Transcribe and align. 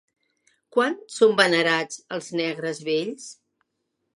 Quan 0.75 0.95
són 1.17 1.35
venerats 1.41 1.99
els 2.17 2.33
Negres 2.41 2.81
vells? 2.89 3.29